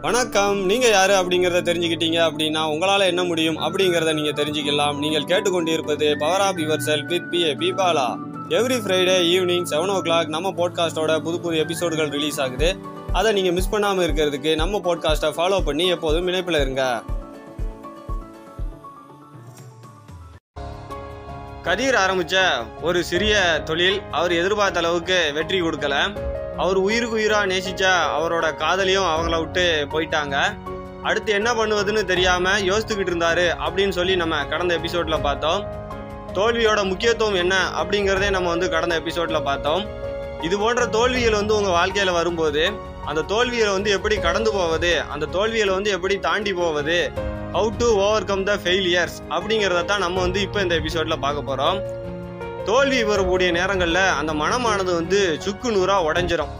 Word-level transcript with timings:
வணக்கம். 0.00 0.58
நீங்க 0.64 0.88
யாரு 0.88 1.12
அப்படிங்கறத 1.12 1.60
தெரிஞ்சுக்கிட்டீங்க 1.68 2.18
அப்படின்னா 2.24 2.60
உங்களால 2.72 3.06
என்ன 3.06 3.24
முடியும் 3.24 3.56
அப்படிங்கறத 3.56 4.12
நீங்க 4.14 4.42
தெரிஞ்சுக்கலாம். 4.42 4.98
நீங்கள் 4.98 5.24
கேட்டுக்கொண்டிருப்பது 5.24 6.18
power 6.18 6.40
of 6.40 6.56
yourself 6.86 7.06
with 7.06 7.30
B 7.30 7.42
A 7.42 7.54
பீபாலா 7.54 8.04
every 8.48 8.76
Friday 8.82 9.16
evening 9.32 9.66
seven 9.70 9.92
o'clock 9.98 10.26
நம்ம 10.26 10.50
பாட்காஸ்டோட 10.50 11.18
புது 11.18 11.40
புது 11.40 11.64
எபிசோடுகள் 11.64 12.10
ரிலீஸ் 12.10 12.40
ஆகுது. 12.40 12.76
அதை 13.12 13.32
நீங்க 13.32 13.50
மிஸ் 13.50 13.70
பண்ணாம 13.72 14.06
இருக்கிறதுக்கு 14.06 14.54
நம்ம 14.54 14.80
பாட்காஸ்ட்டை 14.84 15.32
ஃபாலோ 15.38 15.60
பண்ணி 15.60 15.88
எப்போதும் 15.88 16.26
இணைப்பில் 16.26 16.60
இருங்க. 16.60 17.02
கதிர் 21.62 21.94
ஆரம்பிச்ச 21.94 22.36
ஒரு 22.82 23.04
சிறிய 23.04 23.62
தொழில் 23.64 24.02
அவர் 24.10 24.32
எதிர்பார்த்த 24.32 24.80
அளவுக்கு 24.80 25.30
வெற்றி 25.34 25.62
கொடுக்கல. 25.62 25.96
அவர் 26.62 26.78
உயிருக்கு 26.86 27.18
உயிராக 27.20 27.48
நேசிச்ச 27.52 27.82
அவரோட 28.16 28.46
காதலியும் 28.62 29.08
அவங்கள 29.12 29.36
விட்டு 29.42 29.64
போயிட்டாங்க. 29.92 30.36
அடுத்து 31.08 31.30
என்ன 31.38 31.50
பண்ணுவதுன்னு 31.58 32.02
தெரியாமல் 32.12 32.64
யோசித்துக்கிட்டு 32.68 33.12
இருந்தாரு 33.12 33.46
அப்படின்னு 33.66 33.96
சொல்லி 33.98 34.14
நம்ம 34.22 34.40
கடந்த 34.52 34.72
எபிசோடில் 34.80 35.24
பார்த்தோம். 35.26 35.60
தோல்வியோட 36.38 36.80
முக்கியத்துவம் 36.90 37.38
என்ன 37.42 37.54
அப்படிங்கிறதே 37.80 38.28
நம்ம 38.36 38.50
வந்து 38.54 38.68
கடந்த 38.74 38.96
எபிசோடில் 39.02 39.46
பார்த்தோம். 39.48 39.84
இது 40.46 40.56
போன்ற 40.62 40.82
தோல்விகள் 40.96 41.38
வந்து 41.40 41.56
உங்கள் 41.58 41.76
வாழ்க்கையில் 41.78 42.18
வரும்போது 42.18 42.64
அந்த 43.10 43.20
தோல்வியை 43.32 43.68
வந்து 43.76 43.90
எப்படி 43.96 44.16
கடந்து 44.26 44.50
போவது 44.58 44.90
அந்த 45.14 45.28
தோல்வியில் 45.36 45.76
வந்து 45.76 45.90
எப்படி 45.96 46.16
தாண்டி 46.26 46.52
போவது 46.60 46.98
how 47.56 47.70
to 47.80 47.86
overcome 48.30 48.44
the 48.48 48.54
failures 48.62 49.16
அப்படிங்கிறத 49.34 49.84
தான் 49.92 50.04
நம்ம 50.06 50.20
வந்து 50.26 50.40
இப்போ 50.46 50.58
இந்த 50.64 50.74
எபிசோடில் 50.80 51.22
பார்க்க 51.24 51.48
போகிறோம் 51.50 51.78
தோல்வி 52.68 52.98
வரக்கூடிய 53.08 53.48
நேரங்களில் 53.56 54.02
அந்த 54.20 54.32
மனமானது 54.40 54.90
வந்து 54.98 55.18
சுக்கு 55.44 55.68
நூறாக 55.74 56.06
உடஞ்சிரும். 56.08 56.50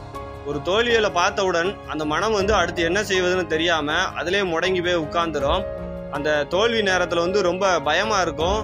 ஒரு 0.48 0.58
தோல்வியில் 0.68 1.16
பார்த்தவுடன் 1.18 1.70
அந்த 1.92 2.04
மனம் 2.12 2.36
வந்து 2.38 2.52
அடுத்து 2.58 2.82
என்ன 2.88 3.00
செய்வதுன்னு 3.08 3.44
தெரியாமல் 3.54 4.06
அதிலே 4.20 4.40
முடங்கி 4.52 4.80
போய் 4.86 5.02
உட்காந்துரும் 5.06 5.64
அந்த 6.16 6.28
தோல்வி 6.54 6.80
நேரத்தில் 6.88 7.22
வந்து 7.24 7.40
ரொம்ப 7.48 7.64
பயமாக 7.88 8.24
இருக்கும் 8.26 8.60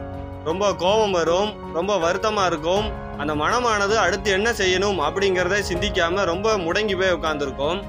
ரொம்ப 0.48 0.64
கோபம் 0.82 1.16
வரும் 1.18 1.50
ரொம்ப 1.78 1.92
வருத்தமாக 2.04 2.50
இருக்கும். 2.52 2.86
அந்த 3.22 3.34
மனமானது 3.42 3.94
அடுத்து 4.04 4.30
என்ன 4.38 4.48
செய்யணும் 4.60 4.98
அப்படிங்கிறத 5.08 5.58
சிந்திக்காமல் 5.70 6.28
ரொம்ப 6.32 6.56
முடங்கி 6.66 6.96
போய் 7.00 7.16
உட்காந்துருக்கும் 7.18 7.80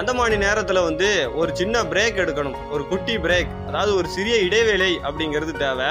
அந்த 0.00 0.10
மாதிரி 0.18 0.36
நேரத்தில் 0.46 0.86
வந்து 0.88 1.08
ஒரு 1.40 1.50
சின்ன 1.60 1.84
பிரேக் 1.92 2.20
எடுக்கணும் 2.24 2.58
ஒரு 2.74 2.82
குட்டி 2.90 3.16
பிரேக் 3.26 3.54
அதாவது 3.68 3.92
ஒரு 4.00 4.10
சிறிய 4.16 4.36
இடைவேளை 4.48 4.90
அப்படிங்கிறது 5.08 5.54
தேவை. 5.64 5.90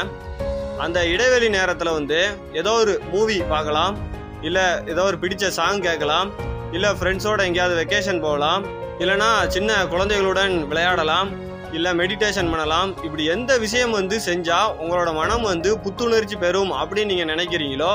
அந்த 0.85 0.99
இடைவெளி 1.13 1.47
நேரத்தில் 1.49 1.95
வந்து 1.97 2.19
ஏதோ 2.53 2.71
ஒரு 2.81 2.93
மூவி 3.13 3.37
பார்க்கலாம் 3.53 3.95
இல்லை 4.47 4.65
ஏதோ 4.91 5.03
ஒரு 5.03 5.17
பிடிச்ச 5.23 5.47
சாங் 5.57 5.81
கேட்கலாம் 5.87 6.29
இல்லை 6.75 6.89
ஃப்ரெண்ட்ஸோட 6.99 7.41
எங்கேயாவது 7.47 7.75
வெக்கேஷன் 7.81 8.23
போகலாம் 8.25 8.63
இல்லைன்னா 9.01 9.29
சின்ன 9.55 9.71
குழந்தைகளுடன் 9.93 10.55
விளையாடலாம் 10.69 11.29
இல்லை 11.77 11.91
மெடிடேஷன் 11.99 12.49
பண்ணலாம். 12.51 12.89
இப்படி 13.05 13.23
எந்த 13.33 13.51
விஷயம் 13.63 13.93
வந்து 13.97 14.15
செஞ்சால் 14.27 14.71
உங்களோட 14.81 15.09
மனம் 15.13 15.43
வந்து 15.51 15.69
புத்துணர்ச்சி 15.85 16.35
பெறும் 16.43 16.71
அப்படின்னு 16.81 17.11
நீங்கள் 17.11 17.29
நினைக்கிறீங்களோ 17.33 17.91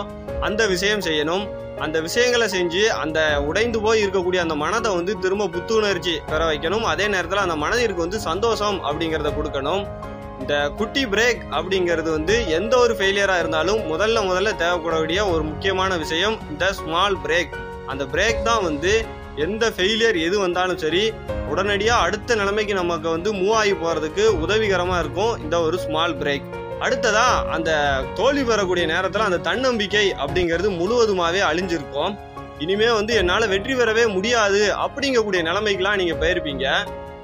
அந்த 0.49 0.63
விஷயம் 0.75 1.05
செய்யணும். 1.09 1.45
அந்த 1.85 2.01
விஷயங்களை 2.07 2.47
செஞ்சு 2.55 2.83
அந்த 3.03 3.19
உடைந்து 3.49 3.79
போய் 3.85 4.03
இருக்கக்கூடிய 4.05 4.41
அந்த 4.45 4.55
மனதை 4.65 4.91
வந்து 4.99 5.13
திரும்ப 5.25 5.49
புத்துணர்ச்சி 5.55 6.15
பெற 6.33 6.41
வைக்கணும். 6.51 6.85
அதே 6.93 7.07
நேரத்தில் 7.15 7.45
அந்த 7.47 7.57
மனதிற்கு 7.65 8.05
வந்து 8.07 8.21
சந்தோஷம் 8.29 8.79
அப்படிங்கிறத 8.89 9.33
கொடுக்கணும். 9.39 9.85
இந்த 10.53 10.65
குட்டி 10.79 11.03
பிரேக் 11.13 11.43
அப்படிங்கிறது 11.57 12.11
வந்து 12.15 12.35
எந்த 12.57 12.73
ஒரு 12.79 12.95
ஃபெயிலியராக 12.97 13.43
இருந்தாலும் 13.43 13.79
முதல்ல 13.91 14.19
முதல்ல 14.27 14.51
தேவைப்படக்கூடிய 14.63 15.21
ஒரு 15.31 15.43
முக்கியமான 15.43 15.97
விஷயம் 16.03 16.37
இந்த 16.51 16.65
ஸ்மால் 16.79 17.17
பிரேக் 17.23 17.55
அந்த 17.93 18.05
பிரேக் 18.15 18.43
தான் 18.49 18.61
வந்து 18.67 18.93
எந்த 19.45 19.71
ஃபெயிலியர் 19.77 20.19
எது 20.27 20.37
வந்தாலும் 20.45 20.81
சரி 20.85 21.03
உடனடியாக 21.53 22.05
அடுத்த 22.07 22.37
நிலைமைக்கு 22.41 22.77
நமக்கு 22.81 23.09
வந்து 23.15 23.33
மூவ் 23.39 23.57
ஆகி 23.61 23.75
போகிறதுக்கு 23.85 24.27
உதவிகரமாக 24.45 25.01
இருக்கும் 25.05 25.33
இந்த 25.45 25.63
ஒரு 25.69 25.79
ஸ்மால் 25.87 26.19
பிரேக் 26.23 26.47
அடுத்ததா 26.85 27.27
அந்த 27.57 27.71
தோல்வி 28.21 28.47
பெறக்கூடிய 28.53 28.85
நேரத்தில் 28.95 29.29
அந்த 29.31 29.41
தன்னம்பிக்கை 29.49 30.07
அப்படிங்கிறது 30.23 30.71
முழுவதுமாகவே 30.83 31.43
அழிஞ்சிருக்கும். 31.51 32.15
இனிமே 32.65 32.93
வந்து 32.99 33.13
என்னால் 33.23 33.51
வெற்றி 33.57 33.75
பெறவே 33.75 34.07
முடியாது 34.19 34.65
அப்படிங்கக்கூடிய 34.87 35.43
நிலைமைக்கெல்லாம் 35.51 36.01
நீங்கள் 36.03 36.23
போயிருப்பீங்க. 36.23 36.69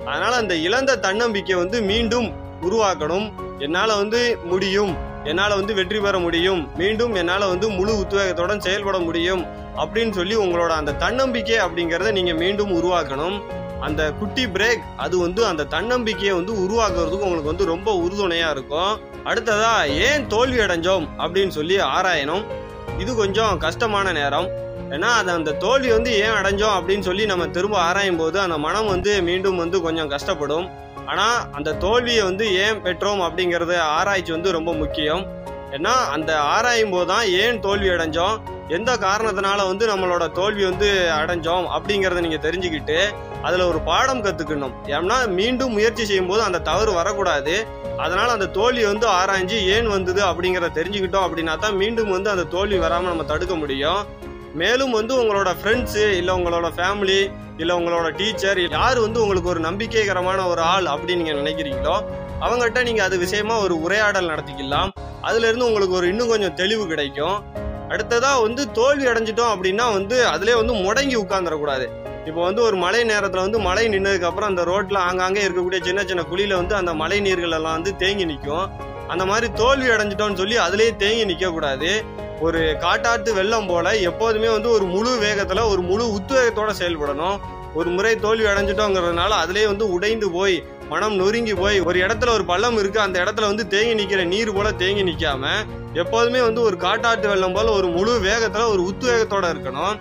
அதனால் 0.09 0.43
அந்த 0.43 0.55
இழந்த 0.69 1.01
தன்னம்பிக்கை 1.09 1.57
வந்து 1.65 1.79
மீண்டும் 1.93 2.29
உருவாக்கணும். 2.63 3.33
என்னால 3.59 3.97
வந்து 3.97 4.39
முடியும். 4.45 4.97
என்னால 5.25 5.55
வந்து 5.55 5.75
வெற்றி 5.75 6.01
பெற 6.01 6.19
முடியும். 6.19 6.77
மீண்டும் 6.77 7.15
என்னால 7.15 7.47
வந்து 7.47 7.69
முழு 7.69 7.93
உத்வேகத்துடன் 7.93 8.59
செயல்பட 8.59 8.99
முடியும். 8.99 9.45
அப்படின்னு 9.77 10.13
சொல்லி 10.13 10.37
உங்களோட 10.37 10.69
அந்த 10.69 10.93
தன்னம்பிக்கை 10.95 11.57
அப்படிங்கிறத 11.57 12.13
நீங்க 12.13 12.33
மீண்டும் 12.33 12.85
உருவாக்கணும். 12.85 13.41
அந்த 13.81 14.13
குட்டி 14.13 14.47
பிரேக் 14.47 14.79
அது 14.97 15.19
வந்து 15.19 15.47
அந்த 15.47 15.65
தன்னம்பிக்கையை 15.65 16.35
வந்து 16.35 16.53
உருவாக்குறதுக்கு 16.53 17.19
உங்களுக்கு 17.19 17.43
வந்து 17.43 17.65
ரொம்ப 17.65 18.01
உறுதுணையா 18.01 18.51
இருக்கும். 18.51 18.99
அடுத்ததா 19.25 19.87
ஏன் 19.87 20.27
தோல்வி 20.27 20.59
அடைஞ்சோம்? 20.59 21.09
அப்படின்னு 21.19 21.49
சொல்லி 21.49 21.77
ஆராயணும். 21.77 22.45
இது 22.99 23.15
கொஞ்சம் 23.15 23.59
கஷ்டமான 23.59 24.13
நேரம். 24.13 24.49
ஏன்னா 24.91 25.11
அது 25.15 25.31
அந்த 25.31 25.53
தோல்வி 25.53 25.91
வந்து 25.91 26.13
ஏன் 26.13 26.31
அடைஞ்சோம் 26.31 26.73
அப்படின்னு 26.77 27.01
சொல்லி 27.01 27.27
நம்ம 27.27 27.49
திரும்ப 27.49 27.93
ஆராயும் 27.93 28.19
போது 28.19 28.41
அந்த 28.41 28.59
மனம் 28.59 28.87
வந்து 28.87 29.23
மீண்டும் 29.23 29.57
வந்து 29.57 29.81
கொஞ்சம் 29.81 30.11
கஷ்டப்படும். 30.11 30.71
ஆனால் 31.13 31.39
அந்த 31.59 31.77
தோல்வியை 31.85 32.23
வந்து 32.31 32.47
ஏன் 32.65 32.83
பெற்றோம் 32.87 33.23
அப்படிங்கிறது 33.27 33.77
ஆராய்ச்சி 33.97 34.33
வந்து 34.37 34.57
ரொம்ப 34.59 34.71
முக்கியம். 34.83 35.25
ஏன்னா 35.77 35.95
அந்த 36.15 36.31
ஆராயும் 36.53 36.93
போது 36.95 37.09
தான் 37.13 37.27
ஏன் 37.43 37.59
தோல்வி 37.65 37.89
அடைஞ்சோம் 37.95 38.37
எந்த 38.77 38.91
காரணத்தினால 39.05 39.61
வந்து 39.71 39.85
நம்மளோட 39.91 40.25
தோல்வி 40.39 40.65
வந்து 40.69 40.89
அடைஞ்சோம் 41.19 41.67
அப்படிங்கிறத 41.77 42.23
நீங்கள் 42.27 42.45
தெரிஞ்சுக்கிட்டு 42.47 42.99
அதில் 43.47 43.69
ஒரு 43.71 43.81
பாடம் 43.89 44.23
கற்றுக்கணும் 44.27 44.75
ஏன்னா 44.95 45.19
மீண்டும் 45.39 45.75
முயற்சி 45.77 46.05
செய்யும் 46.11 46.31
போது 46.31 46.43
அந்த 46.47 46.63
தவறு 46.71 46.93
வரக்கூடாது. 47.01 47.55
அதனால் 48.05 48.35
அந்த 48.37 48.49
தோல்வி 48.59 48.85
வந்து 48.91 49.07
ஆராய்ஞ்சு 49.19 49.59
ஏன் 49.77 49.89
வந்தது 49.95 50.21
அப்படிங்கிறத 50.31 50.71
தெரிஞ்சுக்கிட்டோம் 50.79 51.27
அப்படின்னா 51.27 51.55
தான் 51.65 51.79
மீண்டும் 51.83 52.15
வந்து 52.17 52.33
அந்த 52.35 52.47
தோல்வி 52.55 52.79
வராமல் 52.85 53.13
நம்ம 53.13 53.27
தடுக்க 53.33 53.55
முடியும். 53.63 54.01
மேலும் 54.55 54.91
வந்து 54.91 55.15
உங்களோட 55.23 55.51
ஃப்ரெண்ட்ஸு 55.61 56.05
இல்லை 56.21 56.35
உங்களோட 56.35 56.69
ஃபேமிலி 56.77 57.21
இல்லை 57.57 57.75
உங்களோட 57.77 58.17
டீச்சர் 58.17 58.61
யார் 58.61 58.99
வந்து 58.99 59.21
உங்களுக்கு 59.23 59.49
ஒரு 59.49 59.61
நம்பிக்கைகரமான 59.61 60.47
ஒரு 60.47 60.61
ஆள் 60.61 60.85
அப்படின்னு 60.85 61.23
நீங்கள் 61.23 61.41
நினைக்கிறீங்களோ 61.43 61.95
அவங்ககிட்ட 62.45 62.83
நீங்கள் 62.83 63.07
அது 63.07 63.19
விஷயமா 63.19 63.55
ஒரு 63.59 63.75
உரையாடல் 63.81 64.31
நடத்திக்கலாம். 64.33 64.91
அதுலேருந்து 65.29 65.69
உங்களுக்கு 65.69 65.97
ஒரு 66.01 66.09
இன்னும் 66.09 66.29
கொஞ்சம் 66.29 66.55
தெளிவு 66.55 66.87
கிடைக்கும். 66.87 67.39
அடுத்ததாக 67.89 68.41
வந்து 68.41 68.71
தோல்வி 68.73 69.07
அடைஞ்சிட்டோம் 69.13 69.53
அப்படின்னா 69.55 69.93
வந்து 69.93 70.17
அதுலேயே 70.35 70.57
வந்து 70.61 70.75
முடங்கி 70.85 71.17
உட்காந்துடக்கூடாது 71.17 71.87
இப்போ 72.29 72.41
வந்து 72.41 72.63
ஒரு 72.63 72.77
மழை 72.77 73.05
நேரத்தில் 73.05 73.45
வந்து 73.45 73.59
மழை 73.59 73.89
நின்னதுக்கப்புறம் 73.89 74.51
அந்த 74.53 74.65
ரோட்டில் 74.65 74.99
ஆங்காங்கே 75.09 75.45
இருக்கக்கூடிய 75.47 75.81
சின்ன 75.87 76.05
சின்ன 76.05 76.23
குழியில் 76.23 76.57
வந்து 76.57 76.75
அந்த 76.75 76.95
மழை 76.95 77.21
நீர்கள் 77.21 77.57
எல்லாம் 77.59 77.77
வந்து 77.79 77.97
தேங்கி 77.97 78.25
நிற்கும். 78.25 78.67
அந்த 79.09 79.25
மாதிரி 79.25 79.53
தோல்வி 79.53 79.89
அடைஞ்சிட்டோம்னு 79.89 80.41
சொல்லி 80.43 80.59
அதுலேயே 80.59 80.97
தேங்கி 80.97 81.25
நிற்கக்கூடாது. 81.31 81.91
ஒரு 82.47 82.61
காட்டாற்று 82.83 83.31
வெள்ளம் 83.37 83.69
போல 83.71 83.93
எப்போதுமே 84.09 84.49
வந்து 84.57 84.69
ஒரு 84.75 84.85
முழு 84.95 85.13
வேகத்தில் 85.23 85.69
ஒரு 85.71 85.83
முழு 85.89 86.05
உத்வேகத்தோட 86.17 86.73
செயல்படணும். 86.81 87.39
ஒரு 87.79 87.89
முறை 87.95 88.13
தோல்வி 88.25 88.47
அடைஞ்சிட்டோங்கிறதுனால 88.51 89.33
அதுலேயே 89.43 89.67
வந்து 89.71 89.87
உடைந்து 89.95 90.27
போய் 90.37 90.57
மனம் 90.91 91.17
நொறுங்கி 91.21 91.55
போய் 91.61 91.79
ஒரு 91.89 91.99
இடத்துல 92.05 92.33
ஒரு 92.37 92.45
பள்ளம் 92.51 92.79
இருக்குது 92.81 93.05
அந்த 93.07 93.17
இடத்துல 93.25 93.49
வந்து 93.51 93.65
தேங்கி 93.73 93.97
நிற்கிற 93.99 94.23
நீர் 94.35 94.53
போல 94.59 94.69
தேங்கி 94.83 95.03
நிற்காமல் 95.09 95.65
எப்போதுமே 96.03 96.41
வந்து 96.47 96.61
ஒரு 96.69 96.77
காட்டாற்று 96.87 97.29
வெள்ளம் 97.33 97.57
போல் 97.57 97.75
ஒரு 97.79 97.89
முழு 97.97 98.15
வேகத்தில் 98.29 98.71
ஒரு 98.75 98.83
உத்வேகத்தோட 98.91 99.47
இருக்கணும். 99.55 99.97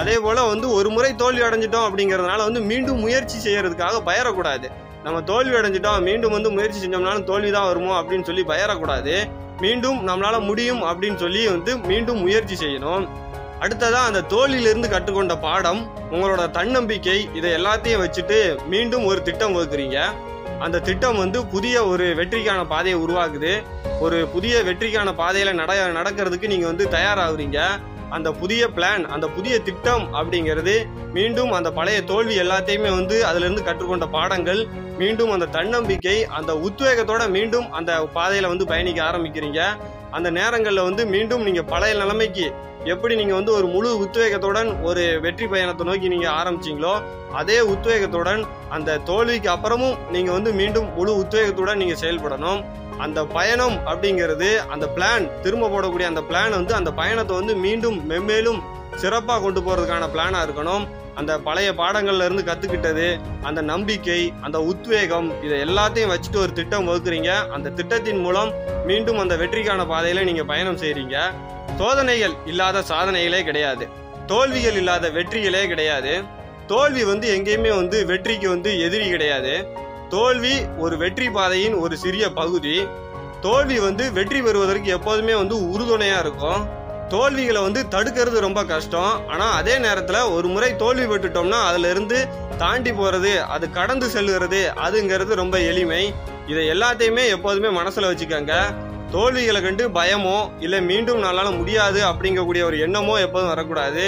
அதே 0.00 0.16
போல் 0.24 0.48
வந்து 0.52 0.66
ஒரு 0.78 0.88
முறை 0.94 1.10
தோல்வி 1.22 1.42
அடைஞ்சிட்டோம் 1.48 1.86
அப்படிங்கிறதுனால 1.88 2.40
வந்து 2.48 2.60
மீண்டும் 2.70 3.02
முயற்சி 3.04 3.38
செய்கிறதுக்காக 3.46 4.00
பயரக்கூடாது. 4.08 4.68
நம்ம 5.04 5.20
தோல்வி 5.30 5.54
அடைஞ்சிட்டோம் 5.58 6.04
மீண்டும் 6.08 6.34
வந்து 6.36 6.50
முயற்சி 6.56 6.78
செஞ்சோம்னாலும் 6.82 7.28
தோல்வி 7.30 7.50
தான் 7.56 7.68
வருமோ 7.70 7.92
அப்படின்னு 8.00 8.28
சொல்லி 8.28 8.44
பயரக்கூடாது. 8.52 9.14
மீண்டும் 9.64 9.98
நம்மளால் 10.08 10.46
முடியும் 10.50 10.82
அப்படின்னு 10.90 11.18
சொல்லி 11.24 11.42
வந்து 11.54 11.72
மீண்டும் 11.90 12.20
முயற்சி 12.24 12.56
செய்யணும். 12.62 13.04
அடுத்ததாக 13.64 14.08
அந்த 14.10 14.20
தோழிலிருந்து 14.32 14.88
கற்றுக்கொண்ட 14.92 15.34
பாடம் 15.46 15.80
உங்களோட 16.14 16.44
தன்னம்பிக்கை 16.56 17.16
இதை 17.38 17.50
எல்லாத்தையும் 17.58 18.02
வச்சுட்டு 18.04 18.38
மீண்டும் 18.72 19.04
ஒரு 19.10 19.20
திட்டம் 19.28 19.54
வகுக்கிறீங்க 19.56 19.98
அந்த 20.66 20.80
திட்டம் 20.88 21.20
வந்து 21.22 21.38
புதிய 21.52 21.76
ஒரு 21.92 22.04
வெற்றிக்கான 22.18 22.60
பாதையை 22.72 22.96
உருவாக்குது. 23.04 23.52
ஒரு 24.04 24.18
புதிய 24.34 24.54
வெற்றிக்கான 24.68 25.12
பாதையில் 25.20 25.58
நட 25.60 25.72
நடக்கிறதுக்கு 25.98 26.52
நீங்கள் 26.52 26.70
வந்து 26.70 26.84
தயாராகுறீங்க. 26.96 27.58
அந்த 28.16 28.28
புதிய 28.40 28.62
பிளான் 28.76 29.04
அந்த 29.14 29.26
புதிய 29.36 29.54
திட்டம் 29.68 30.04
அப்படிங்கிறது 30.18 30.74
மீண்டும் 31.16 31.52
அந்த 31.58 31.68
பழைய 31.78 31.98
தோல்வி 32.10 32.34
எல்லாத்தையுமே 32.44 32.90
வந்து 32.98 33.16
அதுலேருந்து 33.28 33.66
கற்றுக்கொண்ட 33.68 34.06
பாடங்கள் 34.16 34.60
மீண்டும் 35.00 35.32
அந்த 35.36 35.50
தன்னம்பிக்கை 35.56 36.18
அந்த 36.38 36.52
உத்வேகத்தோட 36.66 37.22
மீண்டும் 37.36 37.68
அந்த 37.78 37.92
பாதையில 38.16 38.50
வந்து 38.52 38.66
பயணிக்க 38.72 39.00
ஆரம்பிக்கிறீங்க. 39.10 39.60
அந்த 40.16 40.28
நேரங்களில் 40.38 40.86
வந்து 40.88 41.02
மீண்டும் 41.14 41.46
நீங்கள் 41.46 41.70
பழைய 41.72 41.94
நிலைமைக்கு 42.02 42.46
எப்படி 42.92 43.14
நீங்கள் 43.18 43.38
வந்து 43.38 43.52
ஒரு 43.58 43.66
முழு 43.74 43.90
உத்வேகத்துடன் 44.04 44.70
ஒரு 44.88 45.02
வெற்றி 45.24 45.46
பயணத்தை 45.52 45.84
நோக்கி 45.88 46.08
நீங்கள் 46.14 46.34
ஆரம்பிச்சீங்களோ 46.38 46.94
அதே 47.40 47.58
உத்வேகத்துடன் 47.74 48.42
அந்த 48.76 48.98
தோல்விக்கு 49.10 49.50
அப்புறமும் 49.54 49.98
நீங்கள் 50.14 50.36
வந்து 50.38 50.52
மீண்டும் 50.60 50.88
முழு 50.96 51.12
உத்வேகத்துடன் 51.22 51.80
நீங்கள் 51.82 52.02
செயல்படணும். 52.02 52.62
அந்த 52.98 53.24
பயணம் 53.24 53.76
அப்படிங்கிறது 53.86 54.56
அந்த 54.66 54.88
பிளான் 54.96 55.40
திரும்ப 55.40 55.68
போடக்கூடிய 55.68 56.02
அந்த 56.02 56.20
பிளான் 56.20 56.50
வந்து 56.50 56.74
அந்த 56.74 56.92
பயணத்தை 56.92 57.36
வந்து 57.36 57.56
மீண்டும் 57.56 58.10
மென்மேலும் 58.10 58.60
சிறப்பாக 58.96 59.40
கொண்டு 59.40 59.60
போகிறதுக்கான 59.60 60.08
பிளானாக 60.14 60.46
இருக்கணும். 60.46 60.88
அந்த 61.14 61.38
பழைய 61.38 61.72
பாடங்கள்ல 61.72 62.24
இருந்து 62.24 62.42
கத்துக்கிட்டது 62.42 63.20
அந்த 63.42 63.60
நம்பிக்கை 63.60 64.32
அந்த 64.40 64.62
உத்வேகம் 64.62 65.42
இதை 65.44 65.60
எல்லாத்தையும் 65.60 66.12
வச்சுட்டு 66.12 66.36
ஒரு 66.36 66.52
திட்டம் 66.52 66.88
வகுக்குறீங்க. 66.88 67.48
அந்த 67.48 67.70
திட்டத்தின் 67.70 68.18
மூலம் 68.18 68.52
மீண்டும் 68.86 69.18
அந்த 69.18 69.36
வெற்றிக்கான 69.36 69.86
பாதையில 69.92 70.22
நீங்க 70.22 70.44
பயணம் 70.44 70.78
செய்றீங்க. 70.78 71.18
சோதனைகள் 71.78 72.32
இல்லாத 72.46 72.82
சாதனைகளே 72.88 73.44
கிடையாது. 73.44 73.88
தோல்விகள் 74.26 74.74
இல்லாத 74.74 75.10
வெற்றிகளே 75.10 75.66
கிடையாது. 75.66 76.22
தோல்வி 76.66 77.04
வந்து 77.04 77.36
எங்கேயுமே 77.36 77.74
வந்து 77.76 78.06
வெற்றிக்கு 78.06 78.48
வந்து 78.48 78.80
எதிரி 78.80 79.10
கிடையாது. 79.10 79.68
தோல்வி 80.12 80.54
ஒரு 80.84 80.94
வெற்றி 81.02 81.26
பாதையின் 81.34 81.74
ஒரு 81.82 81.94
சிறிய 82.02 82.24
பகுதி. 82.38 82.74
தோல்வி 83.44 83.76
வந்து 83.84 84.04
வெற்றி 84.16 84.40
பெறுவதற்கு 84.46 84.88
எப்போதுமே 84.96 85.34
வந்து 85.40 85.56
உறுதுணையாக 85.74 86.22
இருக்கும். 86.24 86.60
தோல்விகளை 87.12 87.60
வந்து 87.66 87.80
தடுக்கிறது 87.94 88.38
ரொம்ப 88.46 88.60
கஷ்டம். 88.72 89.14
ஆனால் 89.32 89.54
அதே 89.60 89.74
நேரத்தில் 89.84 90.28
ஒரு 90.36 90.48
முறை 90.54 90.70
தோல்வி 90.82 91.06
பெற்றுட்டோம்னா 91.12 91.60
அதிலிருந்து 91.68 92.18
தாண்டி 92.62 92.92
போகிறது 92.98 93.32
அது 93.54 93.68
கடந்து 93.78 94.08
செல்கிறது 94.16 94.60
அதுங்கிறது 94.86 95.40
ரொம்ப 95.42 95.58
எளிமை. 95.70 96.02
இதை 96.50 96.64
எல்லாத்தையுமே 96.74 97.24
எப்போதுமே 97.36 97.70
மனசில் 97.80 98.10
வச்சுக்கோங்க. 98.10 98.54
தோல்விகளை 99.14 99.62
கண்டு 99.62 99.86
பயமோ 99.98 100.38
இல்லை 100.66 100.80
மீண்டும் 100.90 101.22
நம்மளால் 101.24 101.58
முடியாது 101.60 102.02
அப்படிங்கக்கூடிய 102.10 102.64
ஒரு 102.68 102.78
எண்ணமோ 102.86 103.16
எப்போதும் 103.26 103.52
வரக்கூடாது. 103.54 104.06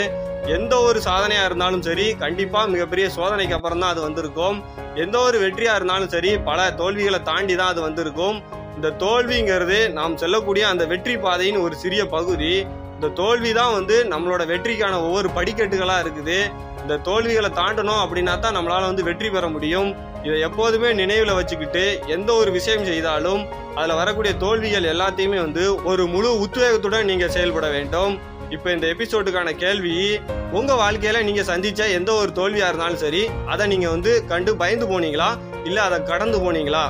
எந்த 0.52 0.75
ஒரு 0.87 0.99
சாதனையாக 1.06 1.49
இருந்தாலும் 1.49 1.85
சரி 1.87 2.06
கண்டிப்பாக 2.23 2.70
மிகப்பெரிய 2.73 3.06
சோதனைக்கு 3.14 3.55
அப்புறம் 3.56 3.82
தான் 3.82 3.93
அது 3.93 4.00
வந்திருக்கும். 4.06 4.56
எந்த 5.05 5.17
ஒரு 5.26 5.37
வெற்றியாக 5.44 5.79
இருந்தாலும் 5.79 6.11
சரி 6.14 6.31
பல 6.49 6.67
தோல்விகளை 6.81 7.20
தாண்டி 7.31 7.55
தான் 7.61 7.73
அது 7.73 7.81
வந்திருக்கும். 7.87 8.37
இந்த 8.76 8.88
தோல்விங்கிறது 9.02 9.79
நாம் 9.99 10.19
செல்லக்கூடிய 10.23 10.64
அந்த 10.73 10.85
வெற்றி 10.93 11.14
பாதையின் 11.25 11.62
ஒரு 11.64 11.75
சிறிய 11.82 12.02
பகுதி. 12.17 12.55
இந்த 12.96 13.08
தோல்வி 13.20 13.52
தான் 13.61 13.75
வந்து 13.79 13.96
நம்மளோட 14.12 14.43
வெற்றிக்கான 14.52 14.99
ஒவ்வொரு 15.06 15.31
படிக்கட்டுகளாக 15.38 16.05
இருக்குது. 16.05 16.38
இந்த 16.82 16.99
தோல்விகளை 17.08 17.50
தாண்டணும் 17.61 18.02
அப்படின்னா 18.05 18.35
தான் 18.41 18.56
நம்மளால் 18.58 18.91
வந்து 18.91 19.08
வெற்றி 19.08 19.29
பெற 19.35 19.46
முடியும். 19.55 19.91
இதை 20.26 20.37
எப்போதுமே 20.49 20.91
நினைவில் 21.00 21.38
வச்சுக்கிட்டு 21.38 21.85
எந்த 22.14 22.31
ஒரு 22.41 22.50
விஷயம் 22.58 22.87
செய்தாலும் 22.91 23.43
அதில் 23.79 23.99
வரக்கூடிய 24.00 24.32
தோல்விகள் 24.44 24.91
எல்லாத்தையுமே 24.93 25.38
வந்து 25.46 25.64
ஒரு 25.91 26.02
முழு 26.14 26.31
உத்வேகத்துடன் 26.44 27.11
நீங்கள் 27.11 27.35
செயல்பட 27.37 27.67
வேண்டும். 27.76 28.14
இப்போ 28.54 28.72
இந்த 28.72 28.86
எபிசோடுக்கான 28.86 29.50
கேள்வி 29.50 30.18
உங்க 30.52 30.74
வாழ்க்கையில 30.74 31.22
நீங்க 31.22 31.42
சந்திச்ச 31.42 31.90
எந்த 31.92 32.12
ஒரு 32.12 32.30
தோல்வியா 32.34 32.68
இருந்தாலும் 32.68 32.96
சரி 32.96 33.30
அதை 33.46 33.66
நீங்க 33.66 33.90
வந்து 33.90 34.24
கண்டு 34.24 34.56
பயந்து 34.56 34.86
போனீங்களா? 34.86 35.38
இல்ல 35.64 35.82
அதை 35.82 36.02
கடந்து 36.02 36.38
போனீங்களா? 36.38 36.84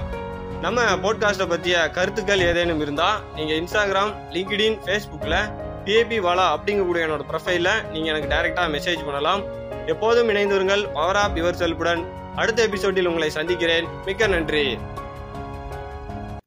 நம்ம 0.61 0.82
போட்காஸ்ட்டை 0.82 1.49
பற்றிய 1.49 1.90
கருத்துக்கள் 1.90 2.40
ஏதேனும் 2.40 2.81
இருந்தால் 2.81 3.20
நீங்கள் 3.34 3.61
இன்ஸ்டாகிராம் 3.61 4.14
லிங்க்டின் 4.31 4.78
ஃபேஸ்புக்கில் 4.84 5.52
பிஏபி 5.84 6.19
வாலா 6.26 6.46
அப்படிங்கக்கூடிய 6.55 7.05
என்னோட 7.06 7.25
ப்ரொஃபைலில் 7.32 7.88
நீங்கள் 7.88 8.14
எனக்கு 8.14 8.31
டைரெக்டாக 8.34 8.64
மெசேஜ் 8.64 9.05
பண்ணலாம். 9.05 9.43
எப்போதும் 9.87 10.28
இணைந்திருங்கள். 10.28 10.93
பவர் 10.93 11.17
ஆப் 11.17 11.37
யுவர் 11.37 11.62
செல்புடன் 11.62 12.05
அடுத்த 12.37 12.62
எபிசோடில் 12.62 13.06
உங்களை 13.06 13.31
சந்திக்கிறேன். 13.31 13.87
மிக்க 14.05 14.26
நன்றி. 14.26 14.78